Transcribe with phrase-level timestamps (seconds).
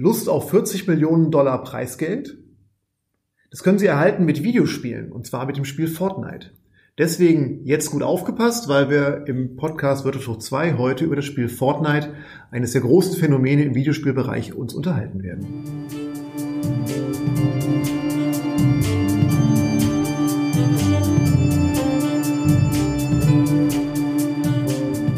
[0.00, 2.38] Lust auf 40 Millionen Dollar Preisgeld?
[3.50, 6.52] Das können Sie erhalten mit Videospielen, und zwar mit dem Spiel Fortnite.
[6.96, 12.14] Deswegen jetzt gut aufgepasst, weil wir im Podcast Wirtschaftshoch 2 heute über das Spiel Fortnite,
[12.50, 15.64] eines der großen Phänomene im Videospielbereich, uns unterhalten werden.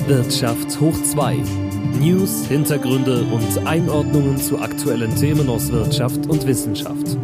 [0.09, 1.72] Wirtschaft hoch 2.
[2.03, 7.17] News, Hintergründe und Einordnungen zu aktuellen Themen aus Wirtschaft und Wissenschaft.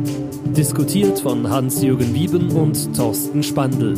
[0.56, 3.96] Diskutiert von Hans-Jürgen Wieben und Thorsten Spandl.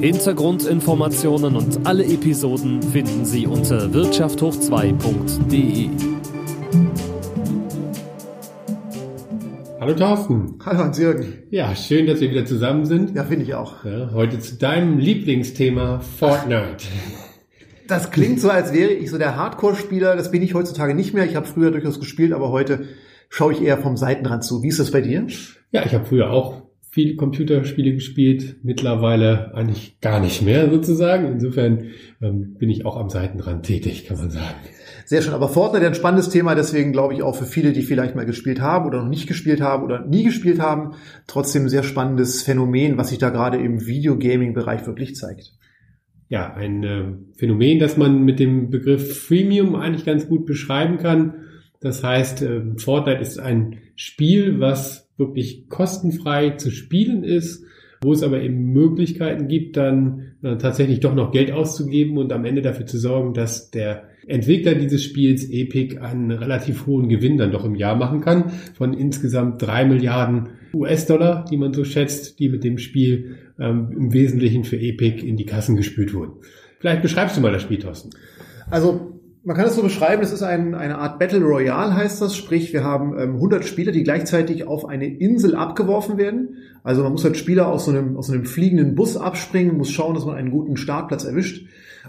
[0.00, 5.90] Hintergrundinformationen und alle Episoden finden Sie unter wirtschafthoch2.de.
[9.78, 10.58] Hallo Thorsten.
[10.66, 11.34] Hallo Hans-Jürgen.
[11.50, 13.14] Ja, schön, dass wir wieder zusammen sind.
[13.14, 13.84] Ja, finde ich auch.
[13.84, 16.78] Ja, heute zu deinem Lieblingsthema Fortnite.
[17.92, 20.16] Das klingt so, als wäre ich so der Hardcore-Spieler.
[20.16, 21.26] Das bin ich heutzutage nicht mehr.
[21.26, 22.86] Ich habe früher durchaus gespielt, aber heute
[23.28, 24.62] schaue ich eher vom Seitenrand zu.
[24.62, 25.26] Wie ist das bei dir?
[25.72, 31.32] Ja, ich habe früher auch viele Computerspiele gespielt, mittlerweile eigentlich gar nicht mehr sozusagen.
[31.32, 31.90] Insofern
[32.22, 34.56] ähm, bin ich auch am Seitenrand tätig, kann man sagen.
[35.04, 35.34] Sehr schön.
[35.34, 38.62] Aber Fortnite ein spannendes Thema, deswegen glaube ich auch für viele, die vielleicht mal gespielt
[38.62, 40.92] haben oder noch nicht gespielt haben oder nie gespielt haben,
[41.26, 45.52] trotzdem ein sehr spannendes Phänomen, was sich da gerade im Videogaming-Bereich wirklich zeigt.
[46.32, 47.04] Ja, ein äh,
[47.36, 51.34] Phänomen, das man mit dem Begriff Freemium eigentlich ganz gut beschreiben kann.
[51.78, 57.66] Das heißt, äh, Fortnite ist ein Spiel, was wirklich kostenfrei zu spielen ist,
[58.00, 62.46] wo es aber eben Möglichkeiten gibt, dann äh, tatsächlich doch noch Geld auszugeben und am
[62.46, 67.52] Ende dafür zu sorgen, dass der Entwickler dieses Spiels Epic einen relativ hohen Gewinn dann
[67.52, 72.48] doch im Jahr machen kann von insgesamt drei Milliarden US-Dollar, die man so schätzt, die
[72.48, 76.32] mit dem Spiel ähm, im Wesentlichen für Epic in die Kassen gespült wurden.
[76.80, 78.10] Vielleicht beschreibst du mal das Spiel, Thorsten.
[78.70, 79.12] Also
[79.44, 82.36] man kann es so beschreiben, es ist ein, eine Art Battle Royale, heißt das.
[82.36, 86.56] Sprich, wir haben ähm, 100 Spieler, die gleichzeitig auf eine Insel abgeworfen werden.
[86.84, 89.90] Also man muss halt Spieler aus so, einem, aus so einem fliegenden Bus abspringen, muss
[89.90, 91.66] schauen, dass man einen guten Startplatz erwischt.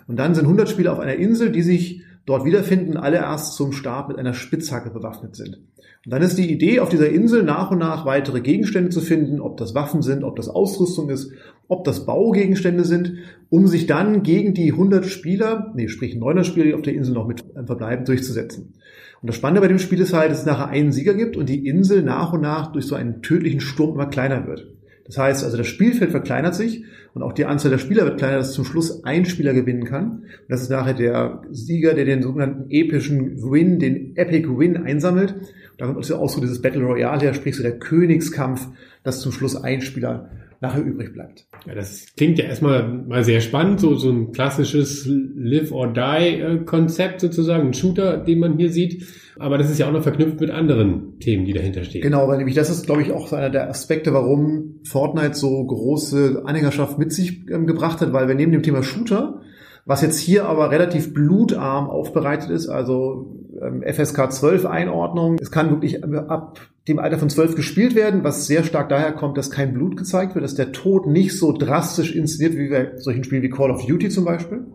[0.08, 3.72] Und dann sind 100 Spieler auf einer Insel, die sich dort wiederfinden, alle erst zum
[3.72, 5.60] Start mit einer Spitzhacke bewaffnet sind.
[6.06, 9.40] Und dann ist die Idee, auf dieser Insel nach und nach weitere Gegenstände zu finden,
[9.40, 11.32] ob das Waffen sind, ob das Ausrüstung ist,
[11.70, 13.14] ob das Baugegenstände sind,
[13.50, 17.14] um sich dann gegen die 100 Spieler, nee, sprich 900 Spieler, die auf der Insel
[17.14, 18.74] noch mit verbleiben, durchzusetzen.
[19.22, 21.48] Und das Spannende bei dem Spiel ist halt, dass es nachher einen Sieger gibt und
[21.48, 24.68] die Insel nach und nach durch so einen tödlichen Sturm immer kleiner wird.
[25.06, 28.38] Das heißt also, das Spielfeld verkleinert sich und auch die Anzahl der Spieler wird kleiner,
[28.38, 30.10] dass zum Schluss ein Spieler gewinnen kann.
[30.22, 35.34] Und das ist nachher der Sieger, der den sogenannten epischen Win, den Epic Win einsammelt.
[35.34, 38.68] Und da kommt also auch so dieses Battle Royale her, sprich so der Königskampf,
[39.04, 40.30] dass zum Schluss ein Spieler
[40.62, 41.46] nachher übrig bleibt.
[41.66, 47.74] Ja, das klingt ja erstmal mal sehr spannend, so, so ein klassisches Live-or-Die-Konzept sozusagen, ein
[47.74, 49.06] Shooter, den man hier sieht.
[49.40, 52.02] Aber das ist ja auch noch verknüpft mit anderen Themen, die dahinter stehen.
[52.02, 56.44] Genau, weil nämlich das ist, glaube ich, auch einer der Aspekte, warum Fortnite so große
[56.46, 59.42] Anhängerschaft mit sich ähm, gebracht hat, weil wir neben dem Thema Shooter,
[59.86, 63.43] was jetzt hier aber relativ blutarm aufbereitet ist, also
[63.82, 68.64] FSK 12 Einordnung, es kann wirklich ab dem Alter von 12 gespielt werden, was sehr
[68.64, 72.58] stark daher kommt, dass kein Blut gezeigt wird, dass der Tod nicht so drastisch inszeniert
[72.58, 74.66] wie bei solchen Spielen wie Call of Duty zum Beispiel.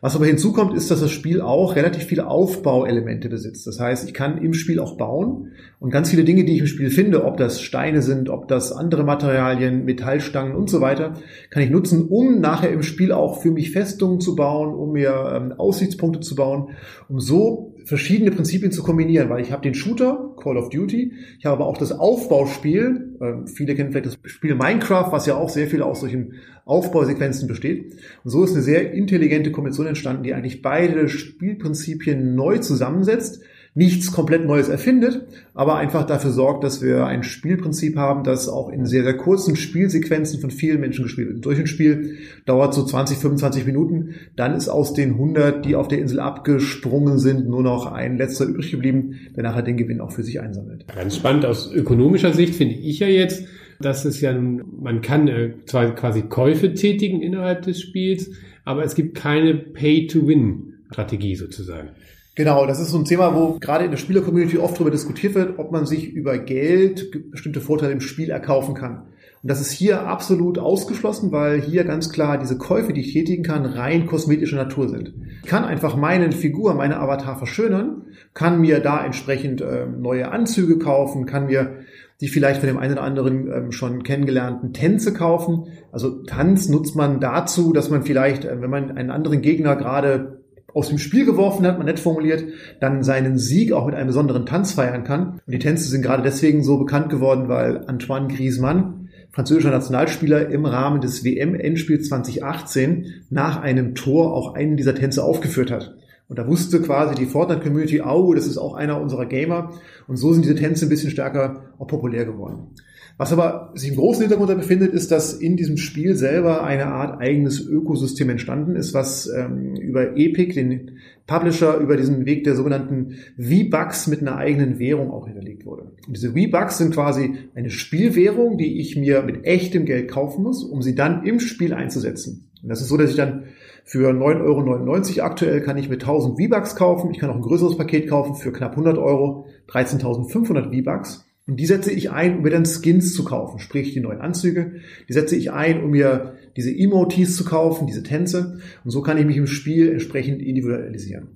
[0.00, 3.66] Was aber hinzukommt, ist, dass das Spiel auch relativ viele Aufbauelemente besitzt.
[3.66, 6.66] Das heißt, ich kann im Spiel auch bauen und ganz viele Dinge, die ich im
[6.68, 11.14] Spiel finde, ob das Steine sind, ob das andere Materialien, Metallstangen und so weiter,
[11.50, 15.32] kann ich nutzen, um nachher im Spiel auch für mich Festungen zu bauen, um mir
[15.34, 16.76] ähm, Aussichtspunkte zu bauen,
[17.08, 21.44] um so verschiedene Prinzipien zu kombinieren, weil ich habe den Shooter, Call of Duty, ich
[21.44, 25.48] habe aber auch das Aufbauspiel, äh, viele kennen vielleicht das Spiel Minecraft, was ja auch
[25.48, 26.34] sehr viel aus solchen
[26.64, 27.94] Aufbausequenzen besteht.
[28.24, 33.42] Und so ist eine sehr intelligente Kombination entstanden, die eigentlich beide Spielprinzipien neu zusammensetzt,
[33.78, 35.22] nichts komplett Neues erfindet,
[35.54, 39.54] aber einfach dafür sorgt, dass wir ein Spielprinzip haben, das auch in sehr, sehr kurzen
[39.54, 41.44] Spielsequenzen von vielen Menschen gespielt wird.
[41.44, 45.86] Durch ein Spiel dauert so 20, 25 Minuten, dann ist aus den 100, die auf
[45.86, 50.10] der Insel abgesprungen sind, nur noch ein letzter übrig geblieben, der nachher den Gewinn auch
[50.10, 50.84] für sich einsammelt.
[50.92, 53.44] Ganz spannend aus ökonomischer Sicht finde ich ja jetzt,
[53.80, 58.32] dass es ja, man kann äh, zwar quasi Käufe tätigen innerhalb des Spiels,
[58.64, 61.90] aber es gibt keine Pay-to-Win-Strategie sozusagen.
[62.38, 65.58] Genau, das ist so ein Thema, wo gerade in der Spieler-Community oft darüber diskutiert wird,
[65.58, 69.08] ob man sich über Geld bestimmte Vorteile im Spiel erkaufen kann.
[69.42, 73.42] Und das ist hier absolut ausgeschlossen, weil hier ganz klar diese Käufe, die ich tätigen
[73.42, 75.14] kann, rein kosmetischer Natur sind.
[75.42, 78.02] Ich kann einfach meine Figur, meine Avatar verschönern,
[78.34, 81.80] kann mir da entsprechend äh, neue Anzüge kaufen, kann mir
[82.20, 85.66] die vielleicht von dem einen oder anderen ähm, schon kennengelernten Tänze kaufen.
[85.90, 90.37] Also Tanz nutzt man dazu, dass man vielleicht, äh, wenn man einen anderen Gegner gerade
[90.74, 92.44] aus dem Spiel geworfen hat, man nett formuliert,
[92.80, 95.40] dann seinen Sieg auch mit einem besonderen Tanz feiern kann.
[95.46, 100.66] Und die Tänze sind gerade deswegen so bekannt geworden, weil Antoine Griezmann, französischer Nationalspieler, im
[100.66, 105.96] Rahmen des WM-Endspiels 2018 nach einem Tor auch einen dieser Tänze aufgeführt hat.
[106.28, 109.72] Und da wusste quasi die Fortnite-Community, oh, das ist auch einer unserer Gamer.
[110.06, 112.74] Und so sind diese Tänze ein bisschen stärker auch populär geworden.
[113.18, 117.20] Was aber sich im großen Hintergrund befindet, ist, dass in diesem Spiel selber eine Art
[117.20, 123.16] eigenes Ökosystem entstanden ist, was ähm, über Epic, den Publisher, über diesen Weg der sogenannten
[123.36, 125.90] V-Bucks mit einer eigenen Währung auch hinterlegt wurde.
[126.06, 130.62] Und diese V-Bucks sind quasi eine Spielwährung, die ich mir mit echtem Geld kaufen muss,
[130.62, 132.48] um sie dann im Spiel einzusetzen.
[132.62, 133.44] Und das ist so, dass ich dann
[133.84, 137.10] für 9,99 Euro aktuell kann ich mir 1000 V-Bucks kaufen.
[137.10, 141.27] Ich kann auch ein größeres Paket kaufen für knapp 100 Euro, 13.500 V-Bucks.
[141.48, 144.82] Und die setze ich ein, um mir dann Skins zu kaufen, sprich die neuen Anzüge.
[145.08, 148.58] Die setze ich ein, um mir diese Emotes zu kaufen, diese Tänze.
[148.84, 151.28] Und so kann ich mich im Spiel entsprechend individualisieren.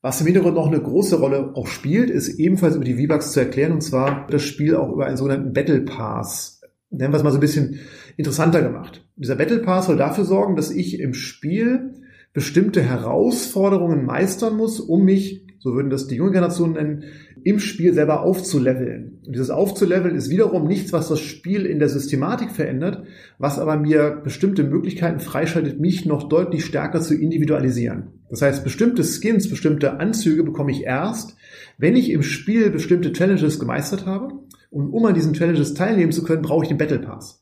[0.00, 3.38] Was im Hintergrund noch eine große Rolle auch spielt, ist ebenfalls über die V-Bucks zu
[3.38, 6.60] erklären, und zwar das Spiel auch über einen sogenannten Battle Pass.
[6.90, 7.78] Nennen wir es mal so ein bisschen
[8.16, 9.06] interessanter gemacht.
[9.14, 11.92] Dieser Battle Pass soll dafür sorgen, dass ich im Spiel
[12.32, 17.04] bestimmte Herausforderungen meistern muss, um mich, so würden das die junge Generation nennen,
[17.44, 19.18] im Spiel selber aufzuleveln.
[19.26, 23.04] Und dieses Aufzuleveln ist wiederum nichts, was das Spiel in der Systematik verändert,
[23.38, 28.08] was aber mir bestimmte Möglichkeiten freischaltet, mich noch deutlich stärker zu individualisieren.
[28.30, 31.36] Das heißt, bestimmte Skins, bestimmte Anzüge bekomme ich erst,
[31.78, 34.34] wenn ich im Spiel bestimmte Challenges gemeistert habe.
[34.70, 37.41] Und um an diesen Challenges teilnehmen zu können, brauche ich den Battle Pass.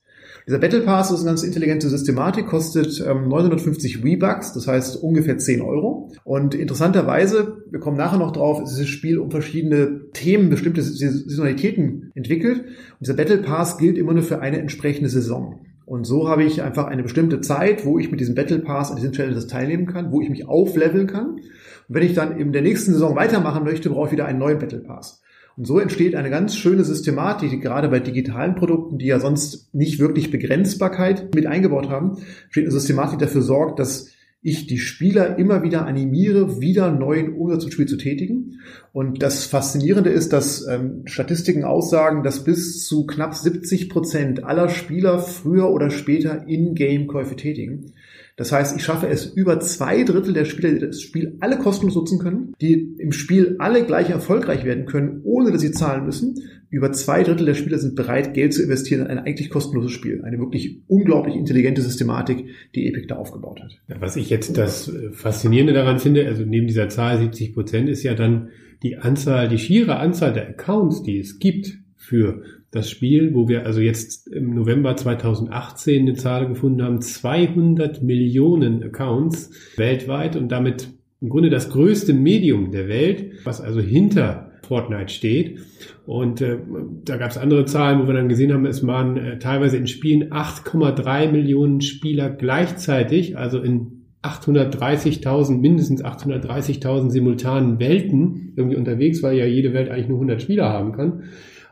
[0.50, 5.38] Dieser Battle Pass ist eine ganz intelligente Systematik, kostet ähm, 950 V-Bucks, das heißt ungefähr
[5.38, 6.10] 10 Euro.
[6.24, 12.10] Und interessanterweise, wir kommen nachher noch drauf, ist dieses Spiel um verschiedene Themen, bestimmte Saisonalitäten
[12.16, 12.62] entwickelt.
[12.64, 15.60] Und dieser Battle Pass gilt immer nur für eine entsprechende Saison.
[15.86, 18.96] Und so habe ich einfach eine bestimmte Zeit, wo ich mit diesem Battle Pass an
[18.96, 21.36] diesen Challenges teilnehmen kann, wo ich mich aufleveln kann.
[21.36, 21.44] Und
[21.86, 24.80] wenn ich dann in der nächsten Saison weitermachen möchte, brauche ich wieder einen neuen Battle
[24.80, 25.19] Pass.
[25.56, 29.74] Und so entsteht eine ganz schöne Systematik, die gerade bei digitalen Produkten, die ja sonst
[29.74, 32.18] nicht wirklich Begrenzbarkeit mit eingebaut haben,
[32.50, 34.10] steht eine Systematik, die dafür sorgt, dass
[34.42, 38.60] ich die Spieler immer wieder animiere, wieder neuen Umsatz im Spiel zu tätigen.
[38.92, 44.70] Und das Faszinierende ist, dass ähm, Statistiken aussagen, dass bis zu knapp 70 Prozent aller
[44.70, 47.92] Spieler früher oder später In-Game-Käufe tätigen.
[48.36, 51.94] Das heißt, ich schaffe es über zwei Drittel der Spieler, die das Spiel alle kostenlos
[51.94, 56.36] nutzen können, die im Spiel alle gleich erfolgreich werden können, ohne dass sie zahlen müssen.
[56.70, 60.22] Über zwei Drittel der Spieler sind bereit, Geld zu investieren in ein eigentlich kostenloses Spiel.
[60.22, 62.46] Eine wirklich unglaublich intelligente Systematik,
[62.76, 64.00] die Epic da aufgebaut hat.
[64.00, 68.14] Was ich jetzt das Faszinierende daran finde, also neben dieser Zahl 70 Prozent, ist ja
[68.14, 68.50] dann
[68.84, 73.66] die Anzahl, die schiere Anzahl der Accounts, die es gibt für das Spiel, wo wir
[73.66, 80.88] also jetzt im November 2018 eine Zahl gefunden haben, 200 Millionen Accounts weltweit und damit
[81.20, 85.58] im Grunde das größte Medium der Welt, was also hinter Fortnite steht.
[86.06, 86.58] Und äh,
[87.04, 89.88] da gab es andere Zahlen, wo wir dann gesehen haben, es waren äh, teilweise in
[89.88, 99.36] Spielen 8,3 Millionen Spieler gleichzeitig, also in 830.000, mindestens 830.000 simultanen Welten irgendwie unterwegs, weil
[99.36, 101.24] ja jede Welt eigentlich nur 100 Spieler haben kann.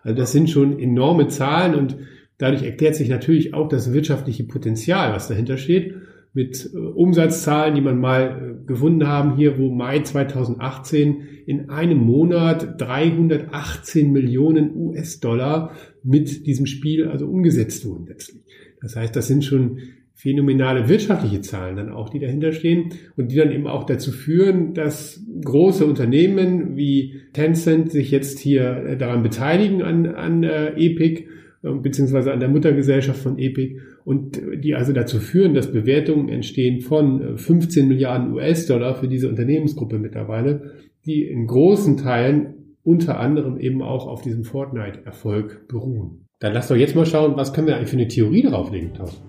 [0.02, 1.98] Also das sind schon enorme Zahlen und
[2.36, 5.94] dadurch erklärt sich natürlich auch das wirtschaftliche Potenzial, was dahinter steht,
[6.38, 11.98] mit äh, Umsatzzahlen, die man mal äh, gefunden haben hier, wo Mai 2018 in einem
[11.98, 15.72] Monat 318 Millionen US-Dollar
[16.04, 18.44] mit diesem Spiel also umgesetzt wurden letztlich.
[18.80, 19.78] Das heißt, das sind schon
[20.14, 24.74] phänomenale wirtschaftliche Zahlen dann auch, die dahinter stehen und die dann eben auch dazu führen,
[24.74, 31.24] dass große Unternehmen wie Tencent sich jetzt hier äh, daran beteiligen an, an äh, Epic
[31.64, 36.80] äh, beziehungsweise an der Muttergesellschaft von Epic und die also dazu führen, dass Bewertungen entstehen
[36.80, 40.72] von 15 äh, Milliarden US-Dollar für diese Unternehmensgruppe mittlerweile,
[41.04, 46.24] die in großen Teilen unter anderem eben auch auf diesem Fortnite-Erfolg beruhen.
[46.38, 49.22] Dann lass doch jetzt mal schauen, was können wir eigentlich für eine Theorie drauflegen, Thorsten?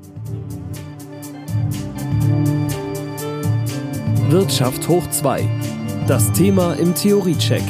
[4.29, 5.41] Wirtschaft hoch 2.
[6.07, 7.63] Das Thema im Theoriecheck.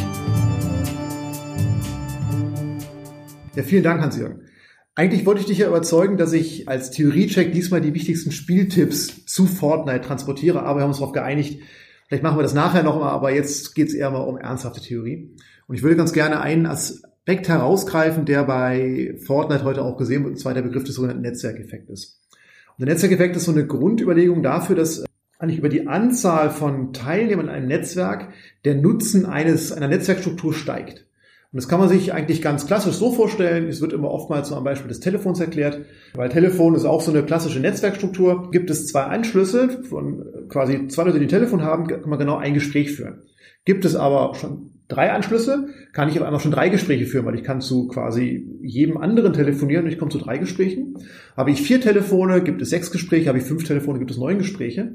[3.56, 4.49] Ja, vielen Dank, Hans-Jürgen.
[4.96, 9.46] Eigentlich wollte ich dich ja überzeugen, dass ich als Theoriecheck diesmal die wichtigsten Spieltipps zu
[9.46, 11.62] Fortnite transportiere, aber wir haben uns darauf geeinigt,
[12.08, 15.36] vielleicht machen wir das nachher nochmal, aber jetzt geht es eher mal um ernsthafte Theorie.
[15.68, 20.34] Und ich würde ganz gerne einen Aspekt herausgreifen, der bei Fortnite heute auch gesehen wird,
[20.34, 22.20] und zwar der Begriff des sogenannten Netzwerkeffektes.
[22.78, 25.06] Und der Netzwerkeffekt ist so eine Grundüberlegung dafür, dass
[25.38, 28.34] eigentlich über die Anzahl von Teilnehmern in einem Netzwerk
[28.66, 31.06] der Nutzen eines, einer Netzwerkstruktur steigt.
[31.52, 33.68] Und das kann man sich eigentlich ganz klassisch so vorstellen.
[33.68, 35.82] Es wird immer oftmals so am Beispiel des Telefons erklärt,
[36.14, 38.52] weil Telefon ist auch so eine klassische Netzwerkstruktur.
[38.52, 42.38] Gibt es zwei Anschlüsse von quasi zwei Leute, die ein Telefon haben, kann man genau
[42.38, 43.24] ein Gespräch führen.
[43.66, 47.36] Gibt es aber schon drei Anschlüsse, kann ich auf einmal schon drei Gespräche führen, weil
[47.36, 50.98] ich kann zu quasi jedem anderen telefonieren und ich komme zu drei Gesprächen.
[51.38, 54.40] Habe ich vier Telefone, gibt es sechs Gespräche, habe ich fünf Telefone, gibt es neun
[54.40, 54.94] Gespräche.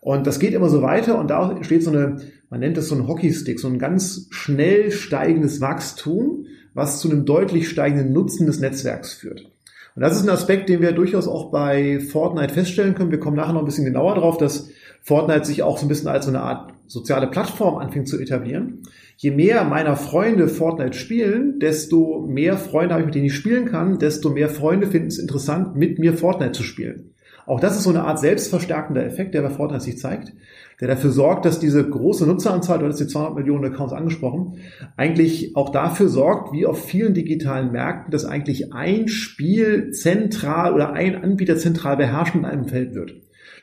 [0.00, 2.18] Und das geht immer so weiter und da entsteht so eine,
[2.50, 7.24] man nennt das so ein Hockeystick, so ein ganz schnell steigendes Wachstum, was zu einem
[7.24, 9.50] deutlich steigenden Nutzen des Netzwerks führt.
[9.96, 13.10] Und das ist ein Aspekt, den wir durchaus auch bei Fortnite feststellen können.
[13.10, 14.68] Wir kommen nachher noch ein bisschen genauer drauf, dass
[15.00, 18.82] Fortnite sich auch so ein bisschen als so eine Art soziale Plattform anfängt zu etablieren.
[19.16, 23.64] Je mehr meiner Freunde Fortnite spielen, desto mehr Freunde habe ich, mit denen ich spielen
[23.64, 27.14] kann, desto mehr Freunde finden es interessant, mit mir Fortnite zu spielen.
[27.46, 30.32] Auch das ist so eine Art selbstverstärkender Effekt, der bei Fortnite sich zeigt,
[30.80, 34.58] der dafür sorgt, dass diese große Nutzeranzahl, du hast die 200 Millionen Accounts angesprochen,
[34.96, 40.92] eigentlich auch dafür sorgt, wie auf vielen digitalen Märkten, dass eigentlich ein Spiel zentral oder
[40.92, 43.14] ein Anbieter zentral beherrscht in einem Feld wird.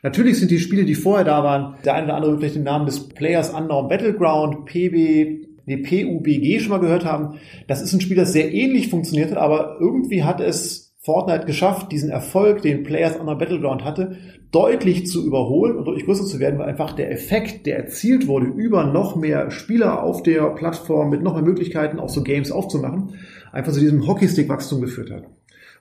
[0.01, 2.85] Natürlich sind die Spiele, die vorher da waren, der eine oder andere vielleicht den Namen
[2.85, 7.39] des Players Unknown Battleground, PB, nee, PUBG schon mal gehört haben.
[7.67, 11.91] Das ist ein Spiel, das sehr ähnlich funktioniert hat, aber irgendwie hat es Fortnite geschafft,
[11.91, 14.15] diesen Erfolg, den Players on the Battleground hatte,
[14.51, 18.45] deutlich zu überholen und deutlich größer zu werden, weil einfach der Effekt, der erzielt wurde,
[18.45, 23.15] über noch mehr Spieler auf der Plattform mit noch mehr Möglichkeiten, auch so Games aufzumachen,
[23.51, 25.23] einfach zu diesem Hockeystick-Wachstum geführt hat.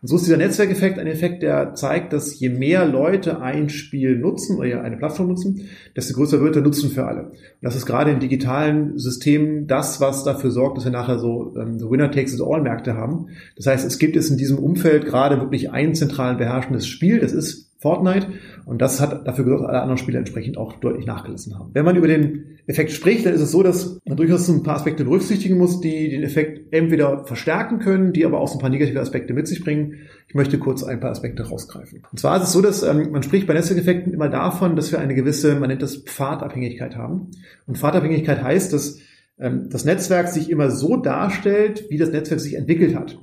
[0.03, 4.19] Und so ist dieser Netzwerkeffekt ein Effekt, der zeigt, dass je mehr Leute ein Spiel
[4.19, 7.27] nutzen oder eine Plattform nutzen, desto größer wird der Nutzen für alle.
[7.27, 11.55] Und das ist gerade in digitalen Systemen das, was dafür sorgt, dass wir nachher so
[11.57, 13.29] ähm, Winner takes it all Märkte haben.
[13.57, 17.21] Das heißt, es gibt jetzt in diesem Umfeld gerade wirklich ein zentral beherrschendes Spiel.
[17.21, 18.29] Das ist Fortnite.
[18.65, 21.71] Und das hat dafür gesorgt, dass alle anderen Spiele entsprechend auch deutlich nachgelassen haben.
[21.75, 24.77] Wenn man über den Effekt spricht, dann ist es so, dass man durchaus ein paar
[24.77, 28.71] Aspekte berücksichtigen muss, die den Effekt entweder verstärken können, die aber auch so ein paar
[28.71, 29.97] negative Aspekte mit sich bringen.
[30.29, 32.03] Ich möchte kurz ein paar Aspekte rausgreifen.
[32.11, 35.01] Und zwar ist es so, dass ähm, man spricht bei Netzwerkeffekten immer davon, dass wir
[35.01, 37.33] eine gewisse, man nennt das Pfadabhängigkeit haben.
[37.67, 38.99] Und Pfadabhängigkeit heißt, dass
[39.39, 43.19] ähm, das Netzwerk sich immer so darstellt, wie das Netzwerk sich entwickelt hat.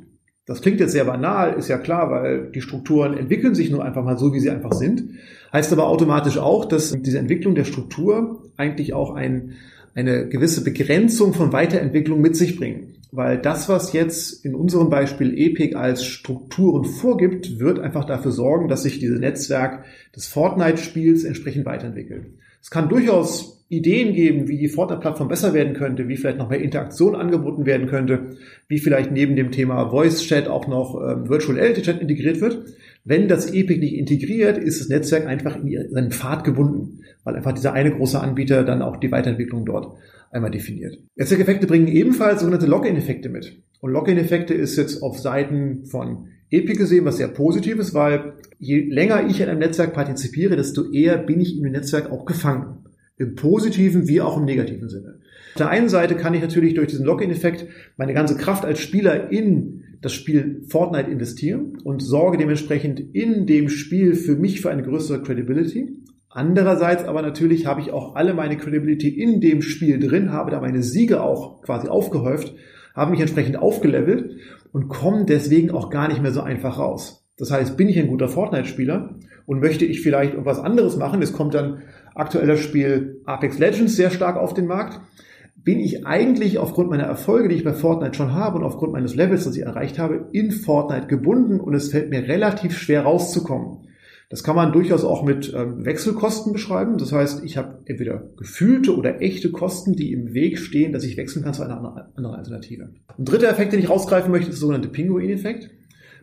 [0.49, 4.03] Das klingt jetzt sehr banal, ist ja klar, weil die Strukturen entwickeln sich nur einfach
[4.03, 5.03] mal so, wie sie einfach sind.
[5.53, 9.51] Heißt aber automatisch auch, dass diese Entwicklung der Struktur eigentlich auch ein,
[9.93, 12.95] eine gewisse Begrenzung von Weiterentwicklung mit sich bringen.
[13.11, 18.69] Weil das, was jetzt in unserem Beispiel Epic als Strukturen vorgibt, wird einfach dafür sorgen,
[18.69, 22.25] dass sich dieses Netzwerk des Fortnite-Spiels entsprechend weiterentwickelt.
[22.59, 26.61] Es kann durchaus Ideen geben, wie die Fortnite-Plattform besser werden könnte, wie vielleicht noch mehr
[26.61, 28.31] Interaktion angeboten werden könnte,
[28.67, 32.65] wie vielleicht neben dem Thema Voice Chat auch noch ähm, Virtual Reality Chat integriert wird.
[33.05, 37.53] Wenn das Epic nicht integriert, ist das Netzwerk einfach in seinen Pfad gebunden, weil einfach
[37.53, 39.95] dieser eine große Anbieter dann auch die Weiterentwicklung dort
[40.31, 40.97] einmal definiert.
[41.15, 43.61] Netzwerkeffekte bringen ebenfalls sogenannte Login-Effekte mit.
[43.81, 49.27] Und Login-Effekte ist jetzt auf Seiten von Epic gesehen was sehr Positives, weil je länger
[49.27, 52.78] ich in einem Netzwerk partizipiere, desto eher bin ich in dem Netzwerk auch gefangen.
[53.19, 55.19] Im positiven wie auch im negativen Sinne.
[55.49, 59.31] Auf der einen Seite kann ich natürlich durch diesen Login-Effekt meine ganze Kraft als Spieler
[59.31, 64.83] in das Spiel Fortnite investieren und sorge dementsprechend in dem Spiel für mich für eine
[64.83, 65.97] größere Credibility.
[66.29, 70.61] Andererseits aber natürlich habe ich auch alle meine Credibility in dem Spiel drin, habe da
[70.61, 72.53] meine Siege auch quasi aufgehäuft,
[72.95, 74.37] habe mich entsprechend aufgelevelt
[74.71, 77.27] und komme deswegen auch gar nicht mehr so einfach raus.
[77.37, 81.33] Das heißt, bin ich ein guter Fortnite-Spieler und möchte ich vielleicht irgendwas anderes machen, es
[81.33, 81.81] kommt dann
[82.19, 84.99] aktueller Spiel Apex Legends sehr stark auf den Markt,
[85.55, 89.15] bin ich eigentlich aufgrund meiner Erfolge, die ich bei Fortnite schon habe und aufgrund meines
[89.15, 93.89] Levels, das ich erreicht habe, in Fortnite gebunden und es fällt mir relativ schwer rauszukommen.
[94.29, 96.99] Das kann man durchaus auch mit ähm, Wechselkosten beschreiben.
[96.99, 101.17] Das heißt, ich habe entweder gefühlte oder echte Kosten, die im Weg stehen, dass ich
[101.17, 101.77] wechseln kann zu einer
[102.15, 102.89] anderen Alternative.
[103.17, 105.71] Ein dritter Effekt, den ich rausgreifen möchte, ist der sogenannte Pinguin-Effekt.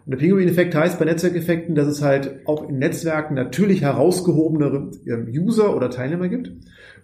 [0.07, 5.27] Und der Pinguin-Effekt heißt bei Netzwerkeffekten, dass es halt auch in Netzwerken natürlich herausgehobenere ähm,
[5.29, 6.53] User oder Teilnehmer gibt.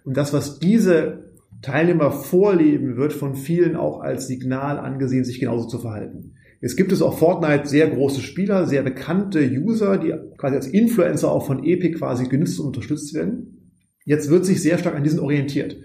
[0.05, 5.67] Und das, was diese Teilnehmer vorleben, wird von vielen auch als Signal angesehen, sich genauso
[5.67, 6.35] zu verhalten.
[6.61, 11.29] Jetzt gibt es auch Fortnite sehr große Spieler, sehr bekannte User, die quasi als Influencer
[11.29, 13.73] auch von Epic quasi genützt und unterstützt werden.
[14.05, 15.75] Jetzt wird sich sehr stark an diesen orientiert.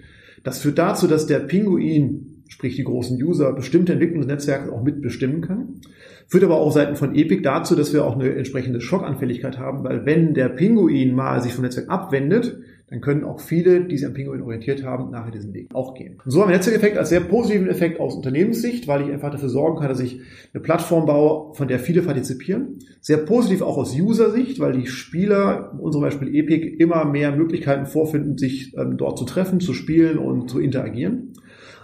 [0.45, 5.81] Das führt dazu, dass der Pinguin, sprich die großen User, bestimmte Netzwerks auch mitbestimmen kann.
[6.27, 10.05] Führt aber auch Seiten von Epic dazu, dass wir auch eine entsprechende Schockanfälligkeit haben, weil
[10.05, 12.59] wenn der Pinguin mal sich vom Netzwerk abwendet,
[12.91, 16.17] dann können auch viele, die sich an Pinguin orientiert haben, nachher diesen Weg auch gehen.
[16.25, 19.51] Und so haben wir Netzwerkeffekt als sehr positiven Effekt aus Unternehmenssicht, weil ich einfach dafür
[19.51, 20.21] sorgen kann, dass ich
[20.55, 22.79] eine Plattform baue, von der viele partizipieren.
[23.03, 28.39] Sehr positiv auch aus User-Sicht, weil die Spieler, unserem Beispiel Epic, immer mehr Möglichkeiten vorfinden,
[28.39, 31.35] sich ähm, dort zu treffen, zu spielen und zu interagieren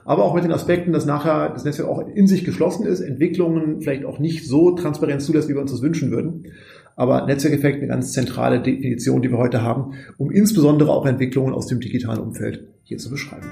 [0.05, 3.81] aber auch mit den Aspekten, dass nachher das Netzwerk auch in sich geschlossen ist, Entwicklungen
[3.81, 6.49] vielleicht auch nicht so transparent zulässt, wie wir uns das wünschen würden.
[6.97, 11.67] Aber Netzwerkeffekt eine ganz zentrale Definition, die wir heute haben, um insbesondere auch Entwicklungen aus
[11.67, 13.47] dem digitalen Umfeld hier zu beschreiben.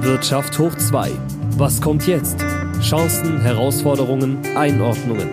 [0.00, 1.10] Wirtschaft hoch 2.
[1.58, 2.42] Was kommt jetzt?
[2.80, 5.28] Chancen, Herausforderungen, Einordnungen.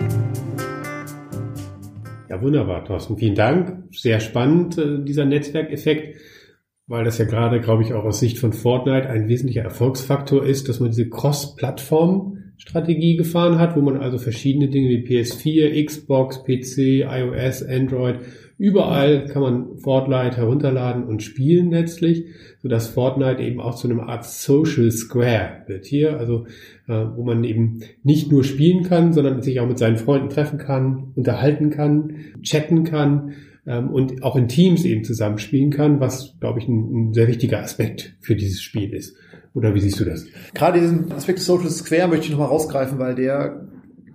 [2.28, 3.16] Ja, wunderbar, Thorsten.
[3.16, 3.84] Vielen Dank.
[3.92, 6.16] Sehr spannend, äh, dieser Netzwerkeffekt
[6.90, 10.68] weil das ja gerade, glaube ich, auch aus Sicht von Fortnite ein wesentlicher Erfolgsfaktor ist,
[10.68, 17.06] dass man diese Cross-Plattform-Strategie gefahren hat, wo man also verschiedene Dinge wie PS4, Xbox, PC,
[17.08, 18.16] iOS, Android,
[18.58, 22.24] überall kann man Fortnite herunterladen und spielen letztlich,
[22.60, 25.86] sodass Fortnite eben auch zu einer Art Social Square wird.
[25.86, 26.46] Hier, also
[26.88, 30.58] äh, wo man eben nicht nur spielen kann, sondern sich auch mit seinen Freunden treffen
[30.58, 33.34] kann, unterhalten kann, chatten kann
[33.66, 37.62] ähm, und auch in Teams eben zusammenspielen kann, was, glaube ich, ein, ein sehr wichtiger
[37.62, 39.16] Aspekt für dieses Spiel ist.
[39.54, 40.26] Oder wie siehst du das?
[40.54, 43.66] Gerade diesen Aspekt Social Square möchte ich nochmal rausgreifen, weil der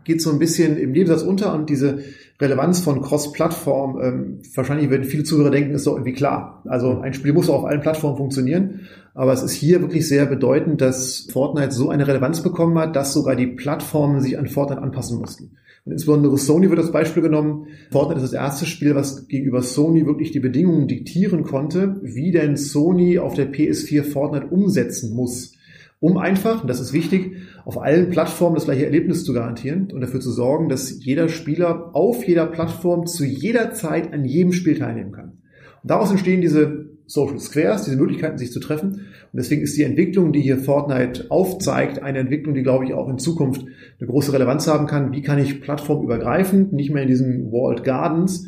[0.05, 1.99] geht so ein bisschen im Nebensatz unter und diese
[2.39, 6.61] Relevanz von Cross-Plattform, ähm, wahrscheinlich werden viele Zuhörer denken, ist doch irgendwie klar.
[6.65, 8.81] Also ein Spiel muss auch auf allen Plattformen funktionieren,
[9.13, 13.13] aber es ist hier wirklich sehr bedeutend, dass Fortnite so eine Relevanz bekommen hat, dass
[13.13, 15.51] sogar die Plattformen sich an Fortnite anpassen mussten.
[15.85, 17.67] Und insbesondere Sony wird als Beispiel genommen.
[17.91, 22.57] Fortnite ist das erste Spiel, was gegenüber Sony wirklich die Bedingungen diktieren konnte, wie denn
[22.57, 25.53] Sony auf der PS4 Fortnite umsetzen muss.
[25.99, 27.33] Um einfach, und das ist wichtig,
[27.65, 31.91] auf allen Plattformen das gleiche Erlebnis zu garantieren und dafür zu sorgen, dass jeder Spieler
[31.93, 35.37] auf jeder Plattform zu jeder Zeit an jedem Spiel teilnehmen kann.
[35.83, 38.91] Und daraus entstehen diese Social Squares, diese Möglichkeiten, sich zu treffen.
[38.91, 43.09] Und deswegen ist die Entwicklung, die hier Fortnite aufzeigt, eine Entwicklung, die, glaube ich, auch
[43.09, 43.65] in Zukunft
[43.99, 45.11] eine große Relevanz haben kann.
[45.11, 48.47] Wie kann ich plattformübergreifend, nicht mehr in diesen Walled Gardens,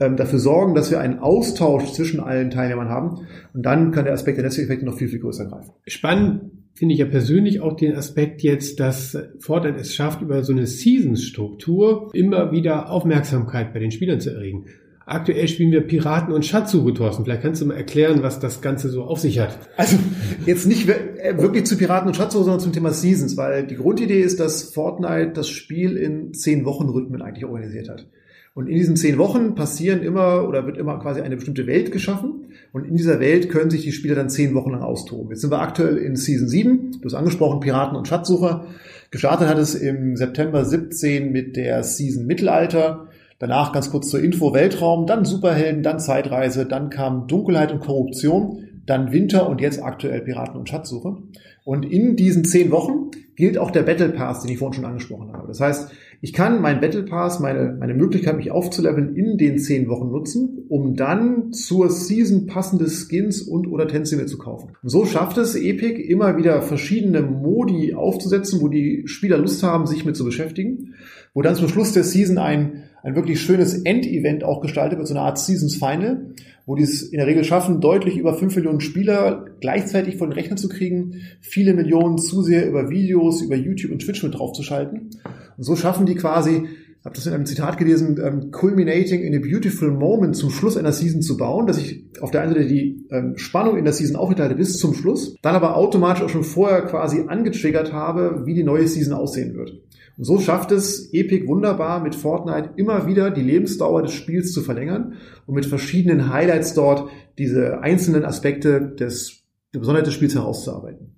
[0.00, 3.26] ähm, dafür sorgen, dass wir einen Austausch zwischen allen Teilnehmern haben.
[3.52, 5.72] Und dann kann der Aspekt der Netzwerkeffekte noch viel, viel größer greifen.
[5.86, 10.52] Spannend finde ich ja persönlich auch den Aspekt jetzt, dass Fortnite es schafft, über so
[10.52, 14.66] eine Seasons-Struktur immer wieder Aufmerksamkeit bei den Spielern zu erregen.
[15.10, 17.24] Aktuell spielen wir Piraten und Schatzsuche, Thorsten.
[17.24, 19.58] Vielleicht kannst du mal erklären, was das Ganze so auf sich hat.
[19.78, 19.96] Also
[20.44, 24.20] jetzt nicht äh, wirklich zu Piraten und Schatzsuche, sondern zum Thema Seasons, weil die Grundidee
[24.20, 28.06] ist, dass Fortnite das Spiel in zehn Wochen Rhythmen eigentlich organisiert hat.
[28.52, 32.52] Und in diesen zehn Wochen passieren immer oder wird immer quasi eine bestimmte Welt geschaffen.
[32.72, 35.30] Und in dieser Welt können sich die Spieler dann zehn Wochen lang austoben.
[35.30, 36.98] Jetzt sind wir aktuell in Season 7.
[37.00, 38.66] Du hast angesprochen, Piraten und Schatzsucher.
[39.10, 43.07] Gestartet hat es im September 17 mit der Season Mittelalter.
[43.38, 48.64] Danach ganz kurz zur Info Weltraum, dann Superhelden, dann Zeitreise, dann kam Dunkelheit und Korruption,
[48.84, 51.18] dann Winter und jetzt aktuell Piraten und Schatzsuche.
[51.64, 55.32] Und in diesen zehn Wochen gilt auch der Battle Pass, den ich vorhin schon angesprochen
[55.32, 55.46] habe.
[55.46, 59.88] Das heißt, ich kann meinen Battle Pass, meine, meine Möglichkeit, mich aufzuleveln, in den zehn
[59.88, 64.72] Wochen nutzen, um dann zur Season passende Skins und oder Tänze zu kaufen.
[64.82, 69.86] Und so schafft es Epic immer wieder verschiedene Modi aufzusetzen, wo die Spieler Lust haben,
[69.86, 70.94] sich mit zu beschäftigen,
[71.34, 75.14] wo dann zum Schluss der Season ein ein wirklich schönes Endevent auch gestaltet wird, so
[75.14, 76.34] eine Art Seasons Final,
[76.66, 80.34] wo die es in der Regel schaffen, deutlich über fünf Millionen Spieler gleichzeitig von den
[80.34, 85.10] Rechnern zu kriegen, viele Millionen Zuseher über Videos, über YouTube und Twitch mit draufzuschalten.
[85.58, 86.68] Und so schaffen die quasi,
[87.04, 90.92] habe das in einem Zitat gelesen, um, culminating in a beautiful moment zum Schluss einer
[90.92, 94.16] Season zu bauen, dass ich auf der einen Seite die ähm, Spannung in der Season
[94.16, 98.62] aufgeteilt bis zum Schluss, dann aber automatisch auch schon vorher quasi angetriggert habe, wie die
[98.62, 99.82] neue Season aussehen wird.
[100.16, 104.62] Und so schafft es Epic wunderbar mit Fortnite immer wieder die Lebensdauer des Spiels zu
[104.62, 105.14] verlängern
[105.46, 109.42] und mit verschiedenen Highlights dort diese einzelnen Aspekte des,
[109.74, 111.17] der Besonderheit des Spiels herauszuarbeiten.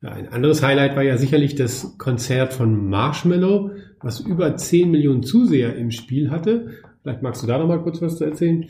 [0.00, 5.24] Ja, ein anderes Highlight war ja sicherlich das Konzert von Marshmallow, was über 10 Millionen
[5.24, 6.70] Zuseher im Spiel hatte.
[7.02, 8.66] Vielleicht magst du da noch mal kurz was zu erzählen.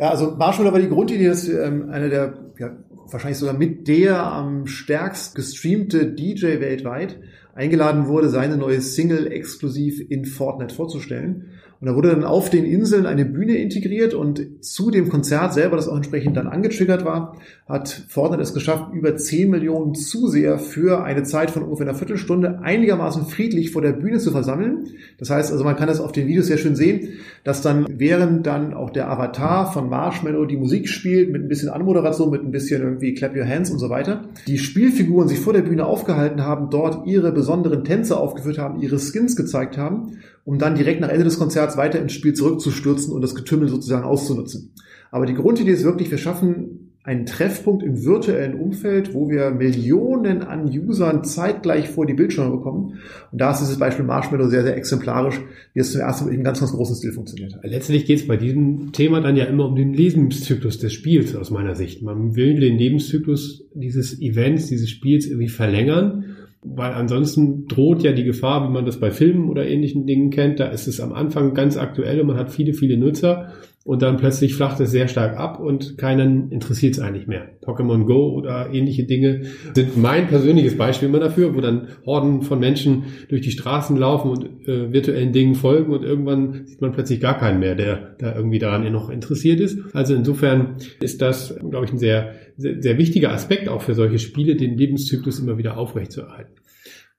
[0.00, 2.76] Ja, also Marshmallow war die Grundidee, dass ähm, einer der, ja,
[3.10, 7.18] wahrscheinlich sogar mit der am stärkst gestreamte DJ weltweit
[7.54, 11.50] eingeladen wurde, seine neue Single exklusiv in Fortnite vorzustellen.
[11.82, 15.74] Und da wurde dann auf den Inseln eine Bühne integriert und zu dem Konzert selber,
[15.74, 17.36] das auch entsprechend dann angetriggert war,
[17.68, 22.60] hat Fortnite es geschafft, über 10 Millionen Zuseher für eine Zeit von ungefähr einer Viertelstunde
[22.62, 24.90] einigermaßen friedlich vor der Bühne zu versammeln.
[25.18, 28.46] Das heißt also, man kann das auf den Videos sehr schön sehen, dass dann während
[28.46, 32.52] dann auch der Avatar von Marshmallow die Musik spielt, mit ein bisschen Anmoderation, mit ein
[32.52, 36.44] bisschen irgendwie Clap Your Hands und so weiter, die Spielfiguren sich vor der Bühne aufgehalten
[36.44, 41.08] haben, dort ihre besonderen Tänze aufgeführt haben, ihre Skins gezeigt haben, um dann direkt nach
[41.08, 44.72] Ende des Konzerts weiter ins Spiel zurückzustürzen und das Getümmel sozusagen auszunutzen.
[45.10, 50.42] Aber die Grundidee ist wirklich, wir schaffen einen Treffpunkt im virtuellen Umfeld, wo wir Millionen
[50.42, 53.00] an Usern zeitgleich vor die Bildschirme bekommen.
[53.32, 55.40] Und da ist dieses Beispiel Marshmallow sehr, sehr exemplarisch,
[55.74, 57.64] wie es zum ersten Mal in ganz, ganz großen Stil funktioniert hat.
[57.64, 61.50] Letztlich geht es bei diesem Thema dann ja immer um den Lebenszyklus des Spiels aus
[61.50, 62.02] meiner Sicht.
[62.02, 66.36] Man will den Lebenszyklus dieses Events, dieses Spiels irgendwie verlängern.
[66.64, 70.60] Weil ansonsten droht ja die Gefahr, wie man das bei Filmen oder ähnlichen Dingen kennt,
[70.60, 73.52] da ist es am Anfang ganz aktuell und man hat viele, viele Nutzer
[73.84, 77.48] und dann plötzlich flacht es sehr stark ab und keinen interessiert es eigentlich mehr.
[77.62, 79.42] Pokémon Go oder ähnliche Dinge
[79.74, 84.30] sind mein persönliches Beispiel immer dafür, wo dann Horden von Menschen durch die Straßen laufen
[84.30, 88.34] und äh, virtuellen Dingen folgen und irgendwann sieht man plötzlich gar keinen mehr, der da
[88.36, 89.78] irgendwie daran noch interessiert ist.
[89.94, 94.18] Also insofern ist das, glaube ich, ein sehr, sehr, sehr wichtiger Aspekt auch für solche
[94.18, 96.52] Spiele, den Lebenszyklus immer wieder aufrechtzuerhalten.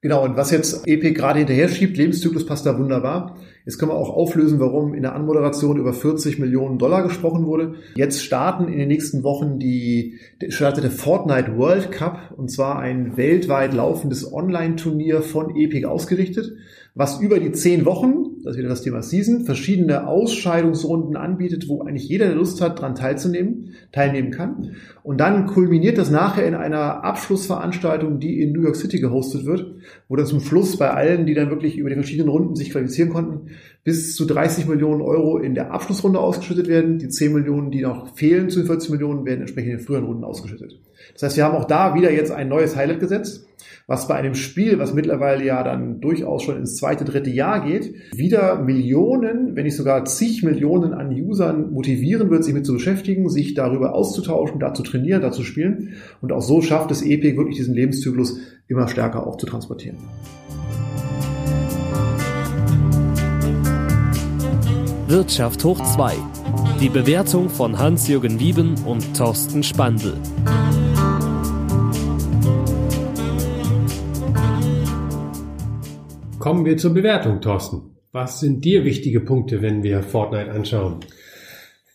[0.04, 3.38] Genau, und was jetzt Epic gerade hinterher schiebt, Lebenszyklus passt da wunderbar.
[3.66, 7.76] Jetzt können wir auch auflösen, warum in der Anmoderation über 40 Millionen Dollar gesprochen wurde.
[7.96, 13.16] Jetzt starten in den nächsten Wochen die, startet der Fortnite World Cup, und zwar ein
[13.16, 16.54] weltweit laufendes Online-Turnier von Epic ausgerichtet
[16.96, 21.82] was über die zehn Wochen, das ist wieder das Thema Season, verschiedene Ausscheidungsrunden anbietet, wo
[21.82, 24.76] eigentlich jeder, der Lust hat, dran teilzunehmen, teilnehmen kann.
[25.02, 29.76] Und dann kulminiert das nachher in einer Abschlussveranstaltung, die in New York City gehostet wird,
[30.10, 33.12] wo dann zum Schluss bei allen, die dann wirklich über die verschiedenen Runden sich qualifizieren
[33.12, 33.52] konnten,
[33.86, 37.00] bis zu 30 Millionen Euro in der Abschlussrunde ausgeschüttet werden.
[37.00, 40.06] Die 10 Millionen, die noch fehlen zu den 40 Millionen, werden entsprechend in den früheren
[40.06, 40.80] Runden ausgeschüttet.
[41.14, 43.48] Das heißt, wir haben auch da wieder jetzt ein neues Highlight gesetzt
[43.88, 47.94] was bei einem Spiel, was mittlerweile ja dann durchaus schon ins zweite, dritte Jahr geht,
[48.16, 53.30] wieder Millionen, wenn nicht sogar zig Millionen an Usern motivieren wird, sich mit zu beschäftigen,
[53.30, 55.94] sich darüber auszutauschen, da zu trainieren, da zu spielen.
[56.22, 59.98] Und auch so schafft es Epic wirklich diesen Lebenszyklus immer stärker auch zu transportieren.
[65.08, 66.16] Wirtschaft hoch 2.
[66.80, 70.14] Die Bewertung von Hans-Jürgen Wieben und Thorsten Spandl.
[76.44, 77.96] Kommen wir zur Bewertung, Thorsten.
[78.12, 80.98] Was sind dir wichtige Punkte, wenn wir Fortnite anschauen?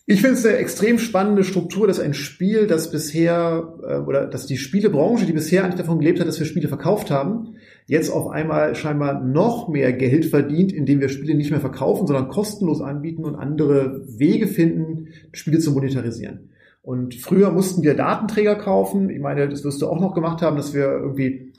[0.06, 4.46] Ich finde es eine extrem spannende Struktur, dass ein Spiel, das bisher äh, oder dass
[4.46, 7.56] die Spielebranche, die bisher eigentlich davon gelebt hat, dass wir Spiele verkauft haben,
[7.88, 12.28] jetzt auf einmal scheinbar noch mehr Geld verdient, indem wir Spiele nicht mehr verkaufen, sondern
[12.28, 16.48] kostenlos anbieten und andere Wege finden, Spiele zu monetarisieren.
[16.88, 19.10] Und früher mussten wir Datenträger kaufen.
[19.10, 21.52] Ich meine, das wirst du auch noch gemacht haben, dass wir irgendwie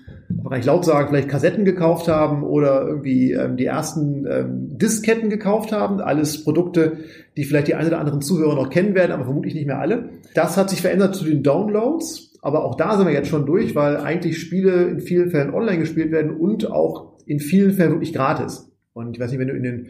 [0.50, 5.30] kann ich laut sagen, vielleicht Kassetten gekauft haben oder irgendwie ähm, die ersten ähm, Disketten
[5.30, 6.02] gekauft haben.
[6.02, 6.98] Alles Produkte,
[7.38, 10.10] die vielleicht die ein oder anderen Zuhörer noch kennen werden, aber vermutlich nicht mehr alle.
[10.34, 12.34] Das hat sich verändert zu den Downloads.
[12.42, 15.78] Aber auch da sind wir jetzt schon durch, weil eigentlich Spiele in vielen Fällen online
[15.78, 18.72] gespielt werden und auch in vielen Fällen wirklich gratis.
[18.94, 19.90] Und ich weiß nicht, wenn du in den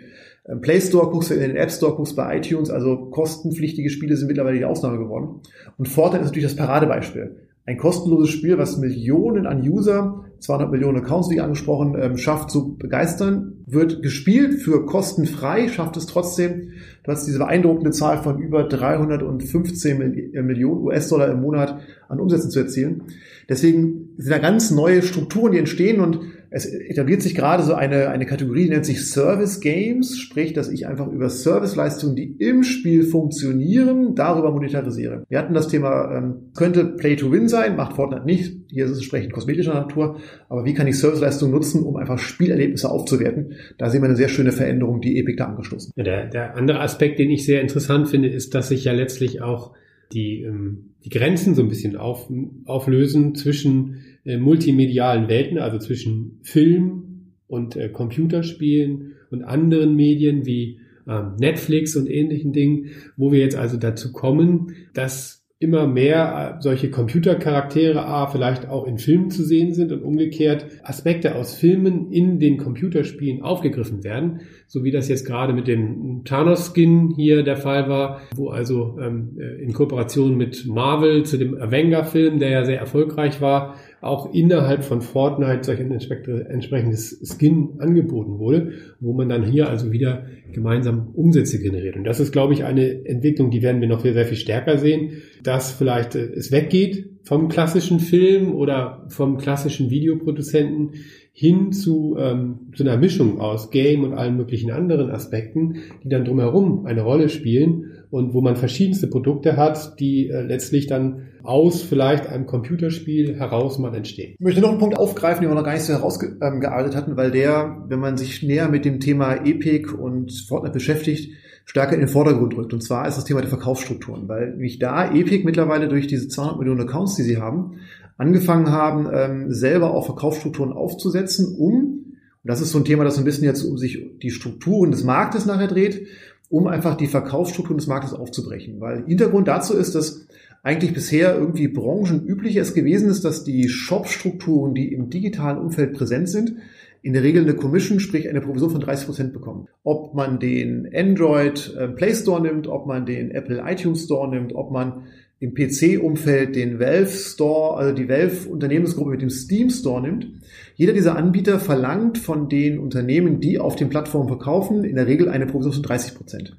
[0.62, 4.58] Play Store guckst, in den App Store guckst bei iTunes, also kostenpflichtige Spiele sind mittlerweile
[4.58, 5.42] die Ausnahme geworden.
[5.78, 7.36] Und Fortnite ist natürlich das Paradebeispiel
[7.70, 12.76] ein kostenloses Spiel, was Millionen an User, 200 Millionen Accounts, wie angesprochen, ähm, schafft zu
[12.76, 16.72] begeistern, wird gespielt für kostenfrei, schafft es trotzdem,
[17.04, 20.02] du hast diese beeindruckende Zahl von über 315
[20.34, 23.04] äh, Millionen US-Dollar im Monat an Umsätzen zu erzielen.
[23.48, 28.10] Deswegen sind da ganz neue Strukturen, die entstehen und es etabliert sich gerade so eine,
[28.10, 32.64] eine Kategorie, die nennt sich Service Games, sprich, dass ich einfach über Serviceleistungen, die im
[32.64, 35.26] Spiel funktionieren, darüber monetarisiere.
[35.30, 38.92] Wir hatten das Thema, ähm, könnte Play to Win sein, macht Fortnite nicht, hier ist
[38.92, 43.54] es entsprechend kosmetischer Natur, aber wie kann ich Serviceleistungen nutzen, um einfach Spielerlebnisse aufzuwerten?
[43.78, 45.94] Da sehen wir eine sehr schöne Veränderung, die Epic da angestoßen.
[45.96, 49.42] Ja, der, der andere Aspekt, den ich sehr interessant finde, ist, dass sich ja letztlich
[49.42, 49.74] auch
[50.12, 52.30] die, ähm, die Grenzen so ein bisschen auf,
[52.66, 60.80] auflösen zwischen äh, multimedialen Welten, also zwischen Film und äh, Computerspielen und anderen Medien wie
[61.08, 66.62] äh, Netflix und ähnlichen Dingen, wo wir jetzt also dazu kommen, dass immer mehr äh,
[66.62, 72.12] solche Computercharaktere A vielleicht auch in Filmen zu sehen sind und umgekehrt Aspekte aus Filmen
[72.14, 77.58] in den Computerspielen aufgegriffen werden, so wie das jetzt gerade mit dem Thanos-Skin hier der
[77.58, 82.64] Fall war, wo also ähm, äh, in Kooperation mit Marvel zu dem Avenger-Film, der ja
[82.64, 89.30] sehr erfolgreich war, auch innerhalb von Fortnite solch ein entsprechendes Skin angeboten wurde, wo man
[89.30, 91.96] dann hier also wieder gemeinsam Umsätze generiert.
[91.96, 94.78] Und das ist, glaube ich, eine Entwicklung, die werden wir noch sehr, sehr viel stärker
[94.78, 100.92] sehen, dass vielleicht äh, es weggeht vom klassischen Film oder vom klassischen Videoproduzenten
[101.40, 106.26] hin zu, ähm, zu einer Mischung aus Game und allen möglichen anderen Aspekten, die dann
[106.26, 111.82] drumherum eine Rolle spielen und wo man verschiedenste Produkte hat, die äh, letztlich dann aus
[111.82, 114.34] vielleicht einem Computerspiel heraus mal entstehen.
[114.38, 117.32] Ich möchte noch einen Punkt aufgreifen, den wir noch gar nicht so herausgearbeitet hatten, weil
[117.32, 121.32] der, wenn man sich näher mit dem Thema Epic und Fortnite beschäftigt,
[121.64, 122.74] stärker in den Vordergrund rückt.
[122.74, 126.58] Und zwar ist das Thema der Verkaufsstrukturen, weil nämlich da Epic mittlerweile durch diese 200
[126.60, 127.78] Millionen Accounts, die sie haben,
[128.20, 132.06] angefangen haben, ähm, selber auch Verkaufsstrukturen aufzusetzen, um,
[132.44, 134.92] und das ist so ein Thema, das so ein bisschen jetzt um sich die Strukturen
[134.92, 136.06] des Marktes nachher dreht,
[136.50, 138.80] um einfach die Verkaufsstrukturen des Marktes aufzubrechen.
[138.80, 140.28] Weil Hintergrund dazu ist, dass
[140.64, 146.30] eigentlich bisher irgendwie branchenüblich es gewesen ist, dass die Shop-Strukturen, die im digitalen Umfeld präsent
[146.30, 146.56] sind,
[147.02, 149.68] in der Regel eine Commission, sprich eine Provision von 30 Prozent bekommen.
[149.84, 154.54] Ob man den Android äh, Play Store nimmt, ob man den Apple iTunes Store nimmt,
[154.54, 155.04] ob man
[155.40, 160.28] im PC-Umfeld den Valve Store, also die Valve Unternehmensgruppe mit dem Steam Store nimmt.
[160.76, 165.30] Jeder dieser Anbieter verlangt von den Unternehmen, die auf den Plattformen verkaufen, in der Regel
[165.30, 166.58] eine Provision von 30 Prozent.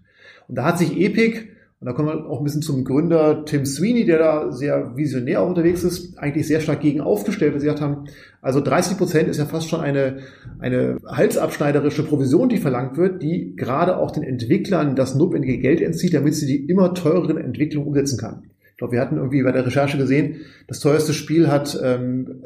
[0.49, 1.43] Und da hat sich Epic
[1.81, 5.41] und da kommen wir auch ein bisschen zum Gründer Tim Sweeney, der da sehr visionär
[5.41, 8.05] auch unterwegs ist, eigentlich sehr stark gegen aufgestellt, weil sie gesagt haben,
[8.43, 10.19] also 30 Prozent ist ja fast schon eine,
[10.59, 16.13] eine halsabschneiderische Provision, die verlangt wird, die gerade auch den Entwicklern das notwendige Geld entzieht,
[16.13, 18.43] damit sie die immer teureren Entwicklungen umsetzen kann.
[18.81, 22.43] Ich glaube, wir hatten irgendwie bei der Recherche gesehen, das teuerste Spiel hat ähm,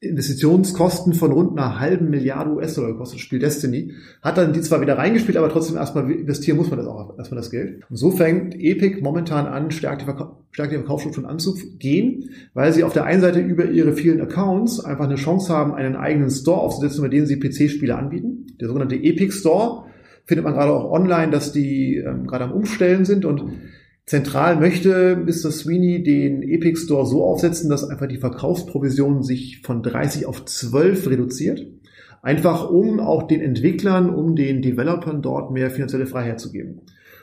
[0.00, 3.94] Investitionskosten von rund einer halben Milliarde US-Dollar gekostet, Spiel Destiny.
[4.20, 7.40] Hat dann die zwar wieder reingespielt, aber trotzdem erstmal investieren muss man das auch erstmal
[7.40, 7.80] das Geld.
[7.88, 12.84] Und so fängt Epic momentan an, stark die, Verka stark die Verkaufsstrukturen anzugehen, weil sie
[12.84, 16.60] auf der einen Seite über ihre vielen Accounts einfach eine Chance haben, einen eigenen Store
[16.60, 18.44] aufzusetzen, über den sie PC-Spiele anbieten.
[18.60, 19.86] Der sogenannte Epic Store
[20.26, 23.52] findet man gerade auch online, dass die ähm, gerade am Umstellen sind und
[24.08, 25.50] Zentral möchte Mr.
[25.50, 31.10] Sweeney den Epic Store so aufsetzen, dass einfach die Verkaufsprovision sich von 30 auf 12
[31.10, 31.66] reduziert.
[32.22, 36.82] Einfach um auch den Entwicklern, um den Developern dort mehr finanzielle Freiheit zu geben.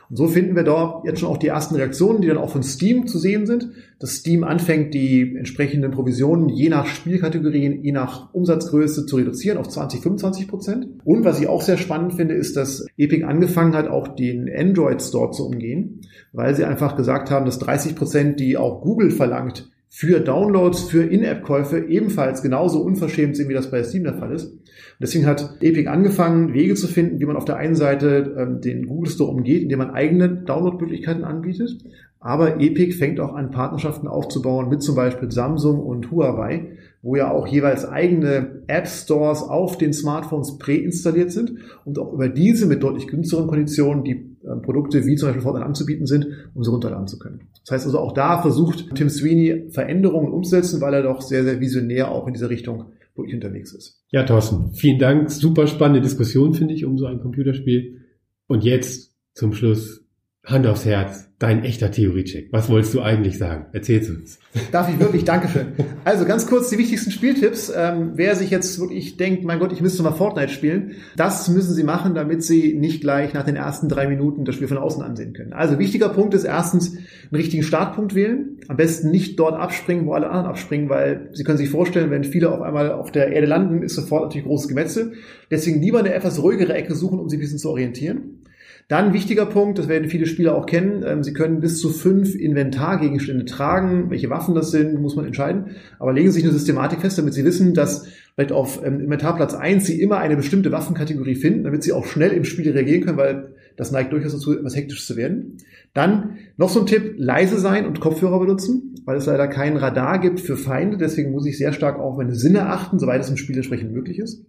[0.10, 2.64] Und so finden wir dort jetzt schon auch die ersten Reaktionen, die dann auch von
[2.64, 8.34] Steam zu sehen sind, dass Steam anfängt, die entsprechenden Provisionen je nach Spielkategorien, je nach
[8.34, 10.88] Umsatzgröße zu reduzieren auf 20, 25 Prozent.
[11.04, 15.02] Und was ich auch sehr spannend finde, ist, dass Epic angefangen hat, auch den Android
[15.02, 19.70] Store zu umgehen, weil sie einfach gesagt haben, dass 30 Prozent, die auch Google verlangt,
[19.96, 24.46] für Downloads, für In-App-Käufe ebenfalls genauso unverschämt sind, wie das bei Steam der Fall ist.
[24.46, 24.62] Und
[25.00, 28.88] deswegen hat Epic angefangen, Wege zu finden, wie man auf der einen Seite ähm, den
[28.88, 31.78] Google Store umgeht, indem man eigene Download-Möglichkeiten anbietet.
[32.20, 36.72] Aber Epic fängt auch an, Partnerschaften aufzubauen mit zum Beispiel Samsung und Huawei,
[37.04, 41.54] wo ja auch jeweils eigene App-Stores auf den Smartphones präinstalliert sind
[41.86, 46.06] und auch über diese mit deutlich günstigeren Konditionen die Produkte wie zum Beispiel Fortnite anzubieten
[46.06, 47.42] sind, um sie runterladen zu können.
[47.66, 51.60] Das heißt also auch da versucht Tim Sweeney Veränderungen umzusetzen, weil er doch sehr, sehr
[51.60, 52.86] visionär auch in dieser Richtung
[53.16, 54.04] wirklich unterwegs ist.
[54.12, 55.30] Ja, Thorsten, vielen Dank.
[55.30, 58.02] Super spannende Diskussion, finde ich, um so ein Computerspiel.
[58.48, 60.03] Und jetzt zum Schluss
[60.46, 62.50] Hand aufs Herz, dein echter Theoriecheck.
[62.52, 63.68] Was wolltest du eigentlich sagen?
[63.72, 64.40] Erzähl's uns.
[64.74, 65.24] Darf ich wirklich?
[65.24, 65.68] Dankeschön.
[66.04, 67.72] Also ganz kurz die wichtigsten Spieltipps.
[67.74, 71.74] Ähm, wer sich jetzt wirklich denkt, mein Gott, ich müsste mal Fortnite spielen, das müssen
[71.74, 75.02] Sie machen, damit Sie nicht gleich nach den ersten drei Minuten das Spiel von außen
[75.02, 75.54] ansehen können.
[75.54, 78.58] Also wichtiger Punkt ist erstens einen richtigen Startpunkt wählen.
[78.68, 82.26] Am besten nicht dort abspringen, wo alle anderen abspringen, weil Sie können sich vorstellen, wenn
[82.26, 85.14] viele auf einmal auf der Erde landen, ist sofort natürlich großes Gemetzel.
[85.50, 88.43] Deswegen lieber eine etwas ruhigere Ecke suchen, um sich ein bisschen zu orientieren.
[88.88, 92.36] Dann wichtiger Punkt, das werden viele Spieler auch kennen, ähm, Sie können bis zu fünf
[92.36, 94.10] Inventargegenstände tragen.
[94.10, 95.76] Welche Waffen das sind, muss man entscheiden.
[96.00, 99.54] Aber legen Sie sich eine Systematik fest, damit Sie wissen, dass vielleicht auf ähm, Inventarplatz
[99.54, 103.18] eins Sie immer eine bestimmte Waffenkategorie finden, damit Sie auch schnell im Spiel reagieren können,
[103.18, 105.58] weil das neigt durchaus dazu, etwas hektisch zu werden.
[105.94, 110.20] Dann noch so ein Tipp, leise sein und Kopfhörer benutzen, weil es leider kein Radar
[110.20, 110.98] gibt für Feinde.
[110.98, 114.20] Deswegen muss ich sehr stark auf meine Sinne achten, soweit es im Spiel entsprechend möglich
[114.20, 114.46] ist.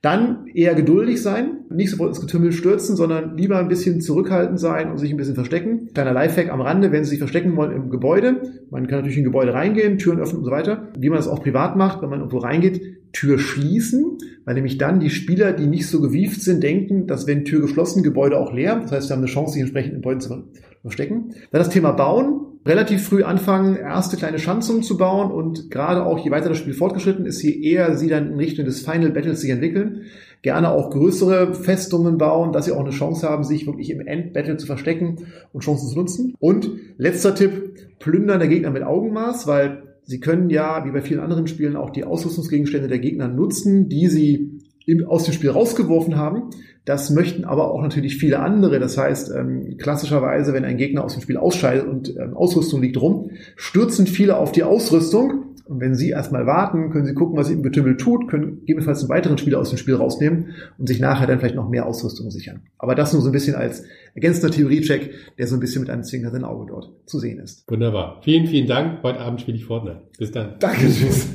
[0.00, 4.92] Dann eher geduldig sein, nicht sofort ins Getümmel stürzen, sondern lieber ein bisschen zurückhaltend sein
[4.92, 5.88] und sich ein bisschen verstecken.
[5.92, 9.22] Kleiner Lifehack am Rande, wenn Sie sich verstecken wollen im Gebäude, man kann natürlich in
[9.22, 10.92] ein Gebäude reingehen, Türen öffnen und so weiter.
[10.96, 12.80] Wie man das auch privat macht, wenn man irgendwo reingeht,
[13.12, 17.44] Tür schließen, weil nämlich dann die Spieler, die nicht so gewieft sind, denken, dass wenn
[17.44, 18.78] Tür geschlossen, Gebäude auch leer.
[18.80, 20.44] Das heißt, wir haben eine Chance, sich entsprechend in Gebäuden zu
[20.82, 21.30] verstecken.
[21.50, 26.18] Dann das Thema Bauen relativ früh anfangen, erste kleine Schanzungen zu bauen und gerade auch,
[26.18, 29.40] je weiter das Spiel fortgeschritten ist, je eher sie dann in Richtung des Final Battles
[29.40, 30.02] sich entwickeln,
[30.42, 34.56] gerne auch größere Festungen bauen, dass sie auch eine Chance haben, sich wirklich im Endbattle
[34.56, 36.34] zu verstecken und Chancen zu nutzen.
[36.38, 41.20] Und letzter Tipp, plündern der Gegner mit Augenmaß, weil sie können ja, wie bei vielen
[41.20, 44.60] anderen Spielen, auch die Ausrüstungsgegenstände der Gegner nutzen, die sie
[45.06, 46.50] aus dem Spiel rausgeworfen haben.
[46.84, 48.78] Das möchten aber auch natürlich viele andere.
[48.80, 52.98] Das heißt, ähm, klassischerweise, wenn ein Gegner aus dem Spiel ausscheidet und ähm, Ausrüstung liegt
[53.00, 55.44] rum, stürzen viele auf die Ausrüstung.
[55.66, 59.10] Und wenn Sie erstmal warten, können Sie gucken, was im Getümmel tut, können gegebenenfalls einen
[59.10, 62.62] weiteren Spieler aus dem Spiel rausnehmen und sich nachher dann vielleicht noch mehr Ausrüstung sichern.
[62.78, 66.04] Aber das nur so ein bisschen als ergänzender Theoriecheck, der so ein bisschen mit einem
[66.04, 67.70] zwinkernden Auge dort zu sehen ist.
[67.70, 68.22] Wunderbar.
[68.22, 69.02] Vielen, vielen Dank.
[69.02, 70.00] Heute Abend spiele ich Fortnite.
[70.18, 70.54] Bis dann.
[70.58, 71.28] Danke, tschüss.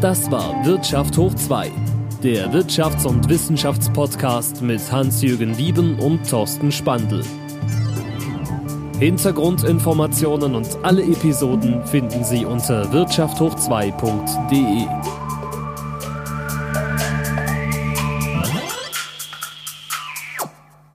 [0.00, 1.72] Das war Wirtschaft hoch 2,
[2.22, 7.24] der Wirtschafts- und Wissenschaftspodcast mit Hans-Jürgen Wieben und Thorsten Spandl.
[9.00, 15.27] Hintergrundinformationen und alle Episoden finden Sie unter wirtschafthoch2.de.